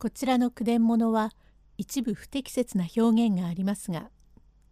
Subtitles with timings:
[0.00, 1.32] こちらの句伝物は
[1.76, 4.10] 一部不適切な表現がありますが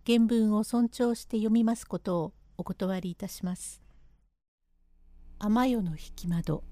[0.06, 3.82] 原文を尊重して読みますことをお断りいたします。
[5.40, 6.62] 天夜の引き窓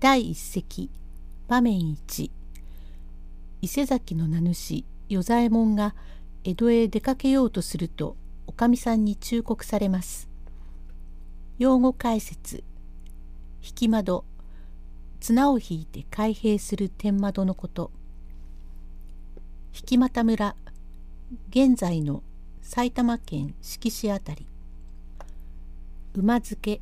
[0.00, 0.90] 第一席
[1.46, 2.32] 場面一
[3.62, 5.94] 伊勢崎の名主与左衛門が
[6.42, 8.16] 江戸へ出かけようとすると
[8.48, 10.28] おかみさんに忠告されます。
[11.58, 12.64] 用語解説
[13.62, 14.24] 引き窓
[15.20, 17.90] 綱を引いて開閉する天窓のこと。
[19.90, 20.56] 引俣村
[21.50, 22.22] 現在の
[22.62, 24.46] 埼玉県志木市あたり。
[26.14, 26.80] 馬付け。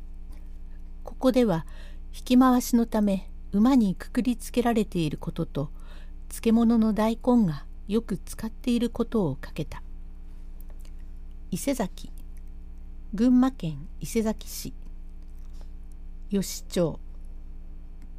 [1.03, 1.65] ここでは
[2.15, 5.69] 引き回しのため馬にくくりつけられていることと
[6.29, 9.83] 漬物の大根がよく使っていることをかけた。
[11.51, 12.09] 伊勢崎。
[13.13, 14.73] 群馬県伊勢崎市。
[16.31, 16.99] 吉町。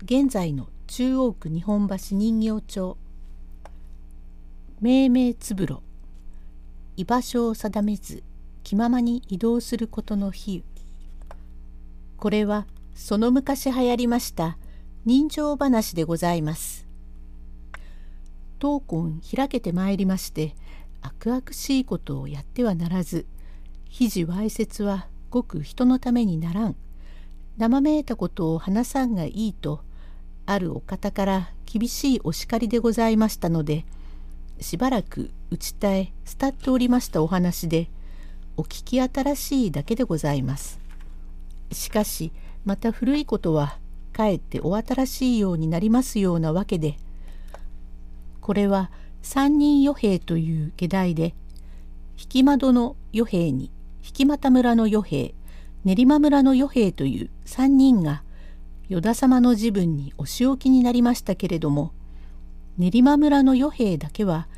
[0.02, 2.96] 現在の中央区日本橋人形町。
[4.80, 5.82] 命名つぶろ。
[6.96, 8.22] 居場所を定めず
[8.62, 10.80] 気ままに移動することの比喩
[12.16, 14.56] これはその昔流行りました。
[15.04, 16.86] 人情話でございます。
[18.58, 20.54] 闘魂開けてまいりまして
[21.02, 23.26] 悪々しいことをやってはならず
[23.90, 26.76] 肘わいせつはごく人のためにならん。
[27.58, 29.82] 生めいたことを話さんがいいと
[30.52, 33.84] あるお方から厳しいお叱りでございましたので
[34.58, 37.88] しばらく打ちたえ伝っておりましたお話で
[38.56, 40.80] お聞き新しいだけでございます。
[41.70, 42.32] しかし
[42.64, 43.78] また古いことは
[44.12, 46.96] かえってお新しいようになりますようなわけで
[48.40, 48.90] これは
[49.22, 51.32] 三人与兵という下題で
[52.34, 53.70] 引窓の与兵に
[54.18, 55.32] 引俣村の与兵
[55.84, 58.24] 練馬村の与兵という三人が
[58.92, 61.92] 依田様の自分にお仕置きになりましたけれども
[62.76, 64.48] 練馬村の与兵だけは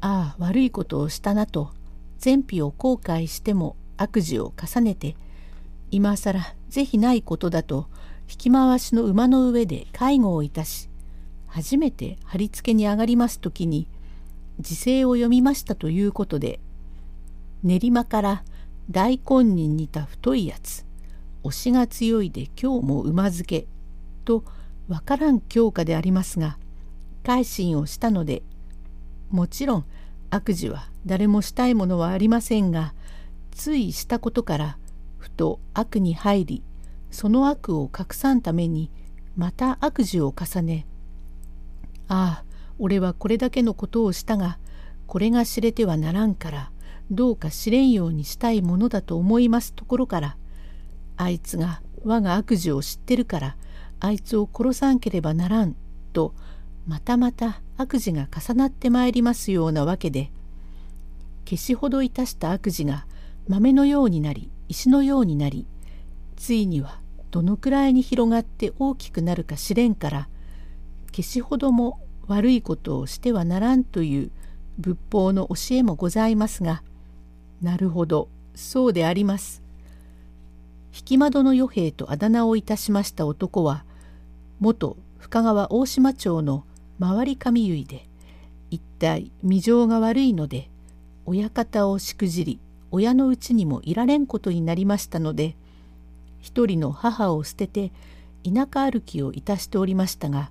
[0.00, 1.70] ああ悪いことをしたなと
[2.18, 5.16] 善否を後悔しても悪事を重ねて
[5.90, 6.40] 今更
[6.70, 7.88] 是非ないことだと
[8.26, 10.88] 引き回しの馬の上で介護をいたし
[11.46, 13.86] 初めて貼り付けに上がります時に
[14.60, 16.58] 時勢を読みましたということで
[17.62, 18.44] 練馬から
[18.90, 20.86] 大根に似た太いやつ
[21.42, 23.73] 押しが強いで今日も馬漬け。
[24.24, 24.44] と
[24.88, 26.58] わからん教科でありますが
[27.22, 28.42] 改心をしたので
[29.30, 29.84] もちろん
[30.30, 32.94] 悪事は誰もしたいものはありませんが
[33.50, 34.78] ついしたことから
[35.18, 36.62] ふと悪に入り
[37.10, 38.90] その悪を隠さんために
[39.36, 40.86] また悪事を重ね
[42.08, 42.44] ああ
[42.78, 44.58] 俺はこれだけのことをしたが
[45.06, 46.70] これが知れてはならんから
[47.10, 50.36] どうか知れんようにしたいものだと思いますところから
[51.16, 53.56] あいつが我が悪事を知ってるから
[54.04, 55.74] あいつを殺さんければならん
[56.12, 56.34] と
[56.86, 60.30] またまた悪事が重なってまいりますようなわけで
[61.46, 63.06] 消しほどいたした悪事が
[63.48, 65.66] 豆のようになり石のようになり
[66.36, 67.00] ついには
[67.30, 70.28] どのくらいに広がって大きくなるか知れんから
[71.12, 74.30] 消しほども悪いことをしてはならんという
[74.76, 76.82] 仏法の教えもございますが
[77.62, 79.62] なるほどそうであります。
[80.94, 83.84] 引き窓の与兵とあだ名をいたしました男は
[84.60, 86.64] 元深川大島町の
[86.98, 88.06] 周り神結で
[88.70, 90.70] 一体未情が悪いので
[91.26, 92.60] 親方をしくじり
[92.90, 95.56] 親のうちにもいられんことになりましたので
[96.40, 97.90] 一人の母を捨てて
[98.44, 100.50] 田舎歩きをいたしておりましたが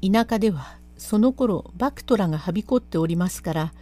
[0.00, 3.72] 田舎ではその頃バクトラがはびこっておりますから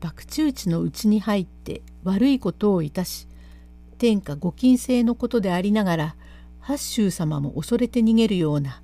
[0.00, 3.26] 博打打ちのうちに入って悪いことをいたし
[3.96, 6.16] 天下御金制のことでありながら
[6.66, 8.82] 八州様も恐れて逃げるような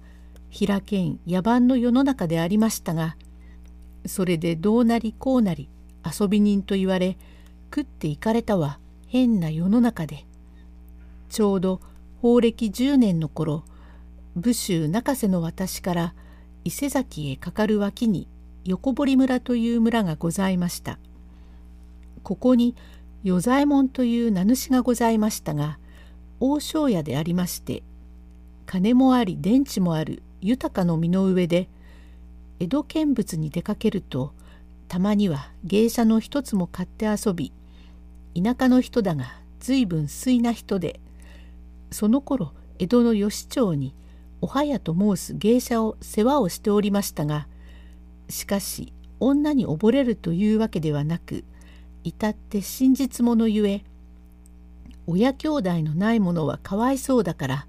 [0.51, 3.17] 平けん野蛮の世の中でありましたが
[4.05, 5.71] それでどうなりこうなり
[6.05, 7.17] 遊び人と言われ
[7.75, 10.27] 食っていかれたは変な世の中で
[11.31, 11.81] ちょうど
[12.21, 13.65] 法暦10年の頃
[14.37, 16.15] 武州中瀬の私から
[16.65, 18.29] 伊勢崎へかかる脇に
[18.67, 20.99] 横堀村という村がございました。
[22.23, 22.77] ここに
[23.25, 25.79] 与左衛門という名主がございましたが
[26.41, 27.83] 王将屋でありまして
[28.67, 31.69] 金もあり電池もある豊かの身の上で
[32.59, 34.33] 江戸見物に出かけると
[34.89, 37.53] たまには芸者の一つも買って遊び
[38.35, 41.01] 田舎の人だが随分水な人で
[41.91, 43.95] その頃江戸の吉町に
[44.41, 47.47] おはやと申す芸者を世話をしておりましたが
[48.29, 51.45] しかし女に溺れるというわけではなく
[52.05, 53.85] 至って真実者ゆえ
[55.11, 57.67] 親兄弟のない者はかわいそうだから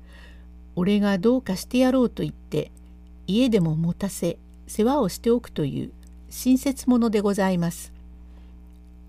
[0.76, 2.72] 俺がどうかしてやろうと言って
[3.28, 5.92] 家でも持たせ世話をしておくという
[6.30, 7.92] 親切者でございます。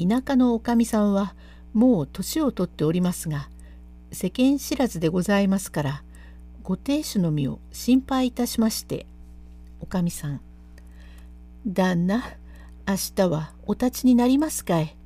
[0.01, 1.35] 田舎のおかみさんは
[1.73, 3.49] もう年を取っておりますが
[4.11, 6.03] 世間知らずでございますから
[6.63, 9.07] ご亭主の身を心配いたしまして
[9.81, 10.41] おかみさん
[11.67, 12.25] 旦那
[12.87, 14.97] 明日はお立ちになりますかい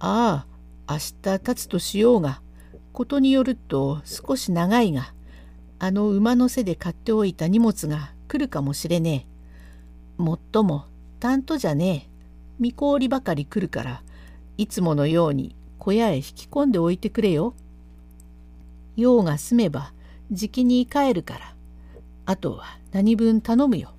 [0.00, 0.55] ああ
[0.88, 2.40] 明日立つとしようが
[2.92, 5.12] ことによると少し長いが
[5.78, 9.26] あの馬の背で買っておいた荷物が来るかもしれね
[10.18, 10.22] え。
[10.22, 10.86] もっとも
[11.20, 12.10] 担当じゃねえ。
[12.58, 14.02] 見氷ばかり来るから
[14.56, 17.54] いつものように小屋へ引き込んでおいてくれよ。
[18.96, 19.92] 用が済めば
[20.30, 21.54] じきに帰るから
[22.24, 23.92] あとは何分頼むよ。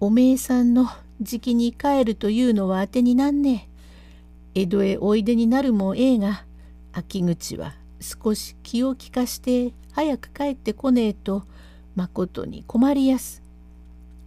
[0.00, 0.88] おめえさんの
[1.20, 3.71] じきに帰るというのはあてになんねえ。
[4.54, 6.44] 江戸へおいでになるもええが
[6.92, 11.44] 秋口は少し気を利かして早く帰ってこねえと
[11.94, 13.42] まことに困りやす。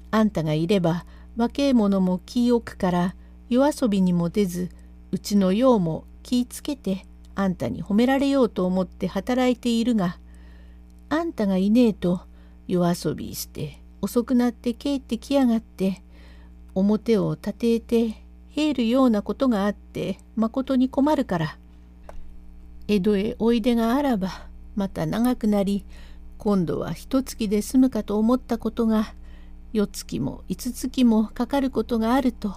[0.10, 1.06] あんたがいれば
[1.38, 3.16] 若え者も気をくから
[3.50, 4.70] 夜遊びにも出ず
[5.12, 7.06] うちのようも気ぃつけて
[7.36, 10.18] あんたに褒められようと思って働いているが
[11.10, 12.22] あんたがいねえと
[12.68, 16.02] 夜遊びして遅くなって帰ってきやがって
[16.74, 18.25] 表を立てて
[18.56, 21.58] 入るようなことがあってまことに困るから
[22.88, 25.86] 江戸へおいでがあらばまた長くなり
[26.38, 29.14] 今度は一月で済むかと思ったことが
[29.74, 32.56] 四月も五月もかかることがあると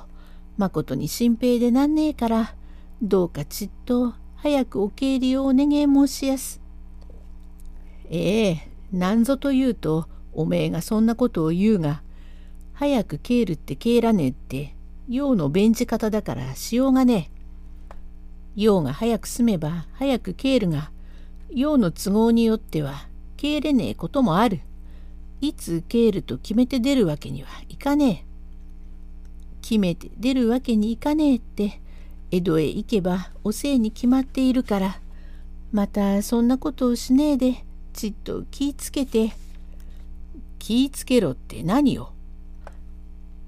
[0.57, 2.55] まことに心平でなんねえから
[3.03, 6.61] どうかちっと早くお帰りをお願い申しやす。
[8.11, 12.03] ええなんぞと言うとおめえがそんなことを言うが
[12.73, 14.75] 早く帰るって帰らねえって
[15.09, 17.39] 用の便じ方だからしようがねえ。
[18.57, 20.91] 用が早く済めば早く帰るが
[21.51, 23.07] 用の都合によっては
[23.37, 24.61] 帰れねえこともある。
[25.41, 28.29] いつ帰ると決めて出るわけにはいかねえ。
[29.63, 31.81] 決めて出るわけにいかねえって
[32.31, 35.01] 江戸へ行けばおせいに決まっているから
[35.73, 39.33] またそんなことをしねえでちっと気ぃつけて
[40.59, 42.13] 気ぃつけろって何よ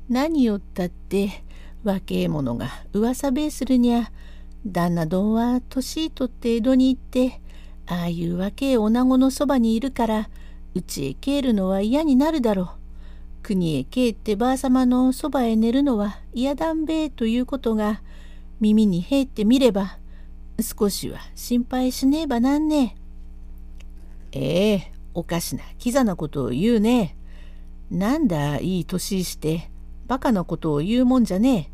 [0.08, 1.42] 何よったって
[1.82, 4.10] 若え者が噂べえするにゃ
[4.66, 7.40] 旦那どんは年取って江戸に行って
[7.86, 10.28] ああいう若え女子のそばにいるから
[10.74, 12.68] うちへ帰るのは嫌になるだろう。
[13.42, 18.02] 国へ帰ってばあさまのそばへ寝るのは嫌だんべえということが
[18.60, 19.98] 耳に入ってみれば
[20.60, 22.96] 少しは心配しねえばなんね
[24.32, 24.38] え。
[24.38, 27.16] ええおかしなキザなことを言うね。
[27.90, 29.69] なんだいい年して
[30.10, 31.70] バカなことを言うもんじゃね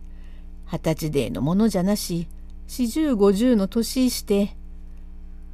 [0.71, 0.77] え。
[0.77, 2.29] 二十歳でのものじゃなし。
[2.67, 4.59] 四十五十の年して。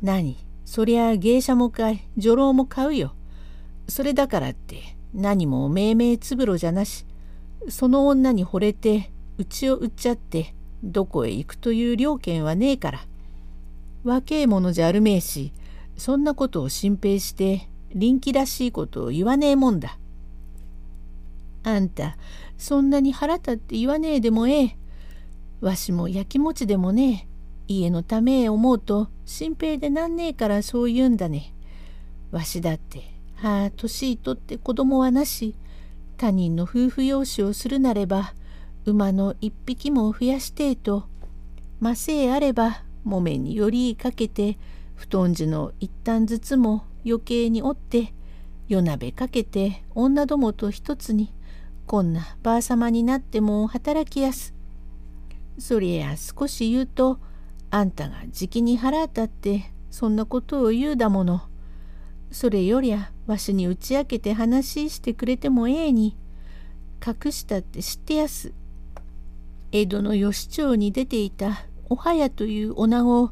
[0.02, 0.36] 何？
[0.64, 2.00] そりゃ芸者も買い。
[2.16, 3.14] 女郎も買うよ。
[3.86, 4.96] それだからって。
[5.14, 7.06] 何も命名つぶろじゃなし。
[7.68, 9.12] その女に惚れて。
[9.38, 10.52] うちを売っちゃって。
[10.82, 13.06] どこへ行くという了見はねえから。
[14.02, 15.52] 若え者じゃあるめえし。
[15.96, 17.68] そんなことを心配して。
[17.94, 20.00] 臨機らしいことを言わねえもんだ。
[21.64, 22.16] あんた
[22.58, 24.76] そんなに腹立って言わねえでもええ。
[25.60, 27.32] わしもやきもちでもねえ。
[27.68, 31.54] 家のためへ思うと心配でなんねえからそう言うんだね。
[32.30, 33.12] わしだって
[33.42, 35.54] ああ年いとって子供はなし
[36.16, 38.34] 他人の夫婦養子をするなれば
[38.84, 41.04] 馬の一匹も増やしてえと
[41.80, 44.58] ませえあれば木綿によりかけて
[44.94, 48.14] 布団地の一旦ずつも余計に折って
[48.68, 51.32] 夜鍋かけて女どもと一つに
[51.86, 54.54] こんなばあさまになっても働きやす。
[55.58, 57.18] そりゃ少し言うと
[57.70, 61.42] あんたがじきに腹当たってそんなことを言うだもの。
[62.30, 66.16] それよりゃわしに打ち明けて話してくれてもええに
[67.06, 68.54] 隠したって知ってやす。
[69.70, 73.30] 江戸の吉町に出ていたおはやという女子を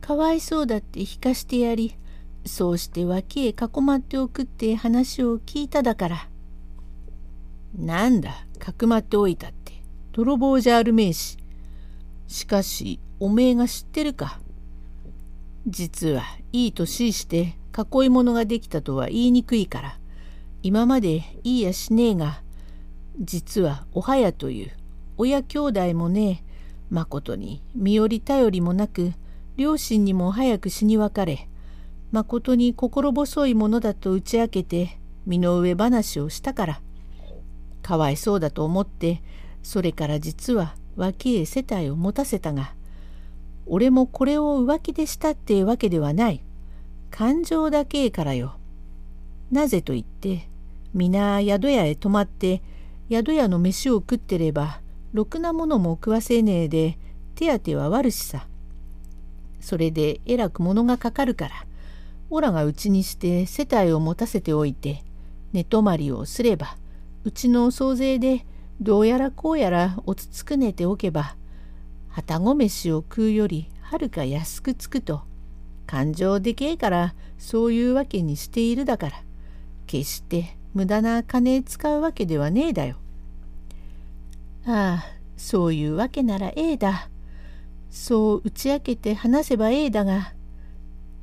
[0.00, 1.96] かわいそうだって引かしてやり
[2.44, 6.31] そうして脇へ囲まっておくって話を聞いただから。
[7.76, 9.72] なんだかくまっておいたって
[10.12, 11.38] 泥棒じゃあるめえし。
[12.28, 14.40] しかしおめえが知ってるか。
[15.66, 19.98] 実はいい年して囲い物ができたとは言いにくいから
[20.62, 22.42] 今までいいやしねえが
[23.20, 24.70] 実はおはやという
[25.16, 26.44] 親兄弟もね
[26.90, 29.12] まことに身寄り頼りもなく
[29.56, 31.48] 両親にも早く死に別れ
[32.10, 36.80] まことに心細いものだと打ち明けて身の上話をしたから
[37.82, 39.22] かわいそうだと思って
[39.62, 42.74] それから実は脇へ世帯を持たせたが
[43.66, 46.42] 俺もこれを浮気でしたってわけではない。
[47.10, 48.56] 感情だけからよ。
[49.50, 50.48] なぜと言って、
[50.94, 52.62] 皆宿屋へ泊まって
[53.10, 54.80] 宿屋の飯を食ってれば
[55.12, 56.98] ろくなものも食わせねえで
[57.34, 58.46] 手当は悪しさ。
[59.60, 61.54] それでえらく物がかかるから
[62.30, 65.04] オラがうちにして世帯を持たせておいて
[65.52, 66.76] 寝泊まりをすれば
[67.24, 68.44] うちの総勢で
[68.80, 71.36] どうやらこうやら落ち着くねておけば
[72.08, 75.22] はたご飯を食うよりはるか安くつくと
[75.86, 79.22] 感情でけえからそういうわけにしているだから
[79.86, 82.96] 決して無駄な金使うわけではねえだよ。
[84.64, 85.04] ああ
[85.36, 87.08] そういうわけならええだ。
[87.90, 90.32] そう打ち明けて話せばええだが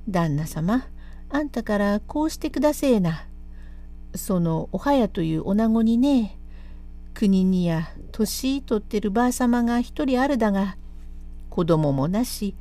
[0.08, 0.86] 旦那様
[1.29, 3.28] あんたからこうしてくだせえな。
[4.16, 6.38] そのおはやという女子にね
[7.13, 10.78] 国にや年取ってるばあさまが一人あるだが
[11.50, 12.56] 子供もなし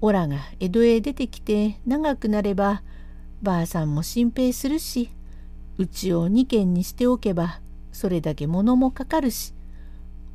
[0.00, 2.82] オラが江戸へ出てきて長くなれば
[3.42, 5.10] ばあさんも心配するし
[5.78, 7.60] うちを二軒にしておけば
[7.92, 9.54] それだけ物もかかるし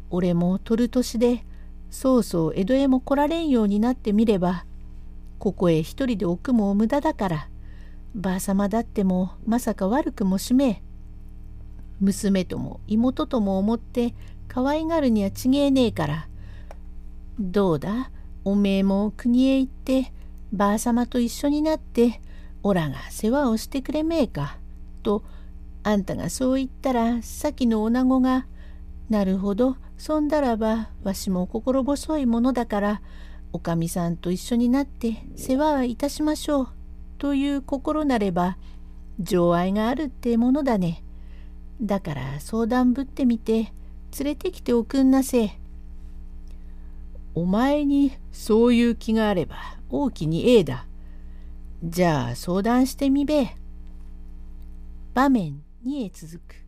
[0.09, 1.43] 俺も取る年で
[1.89, 4.65] そうそう江戸へも来られんようになってみれば
[5.39, 7.47] ここへ一人で置くも無駄だから
[8.15, 10.81] ばあさまだってもまさか悪くもしめえ
[11.99, 14.13] 娘とも妹とも思って
[14.47, 16.27] 可愛がるにはちげえねえから。
[17.39, 18.11] どうだ？
[18.43, 20.11] おめえも国へ行って
[20.51, 22.19] ばあさまと一緒になって
[22.63, 24.57] おらが世話をしてくれめえか？
[25.03, 25.23] と
[25.83, 28.45] あんたがそう言ったら先の女子が
[29.09, 33.01] 「なるほどそんだらばわしも心細いものだから
[33.53, 36.67] おかみさんと一緒になって世話はいたしましょう」
[37.21, 38.57] という心なれば
[39.19, 41.03] 情愛があるってものだね。
[41.79, 43.71] だから相談ぶってみて
[44.17, 45.51] 連れてきておくんなせ。
[47.35, 49.55] お前にそういう気があれば
[49.91, 50.87] 大きにええだ。
[51.83, 53.55] じゃあ相談してみべ。
[55.13, 56.60] 場面2へ続く。